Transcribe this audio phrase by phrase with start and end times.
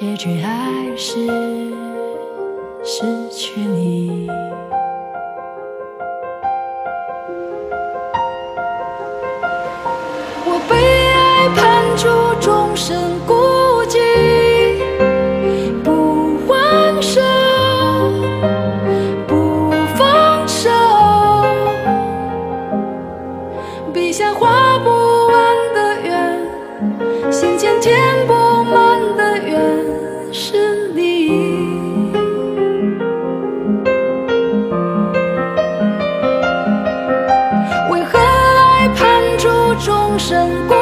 [0.00, 1.26] 结局还是
[2.84, 3.02] 失
[3.32, 4.17] 去你。
[40.28, 40.77] 终身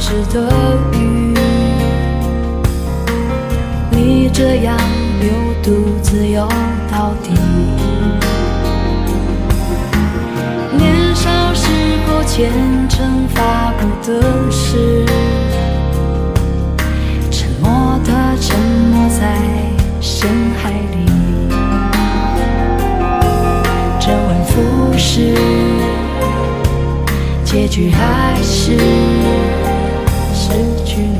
[0.00, 0.48] 条固执的
[0.94, 1.34] 鱼，
[3.90, 4.74] 你这样
[5.20, 5.30] 留
[5.62, 6.48] 独自游
[6.90, 7.30] 到底。
[10.76, 11.66] 年少时
[12.06, 12.50] 候虔
[12.88, 15.04] 诚发过的誓，
[17.30, 18.10] 沉默的
[18.40, 19.20] 沉没在
[20.00, 20.28] 深
[20.62, 21.06] 海里，
[24.00, 25.34] 周而复始。
[27.44, 28.76] 结局还是
[30.50, 31.19] 失去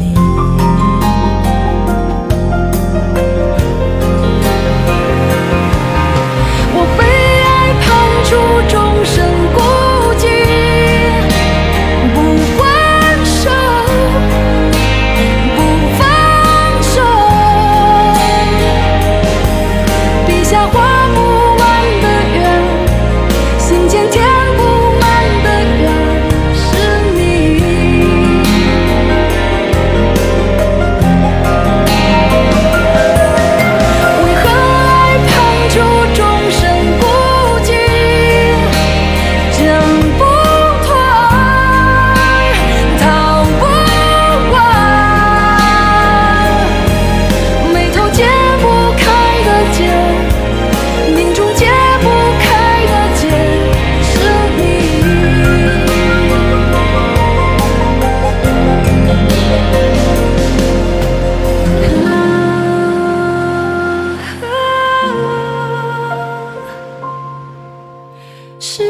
[68.62, 68.82] 失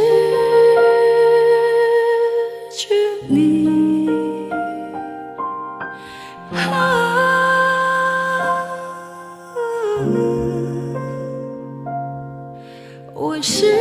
[2.72, 2.93] 去
[3.28, 4.50] 你，
[13.14, 13.80] 我失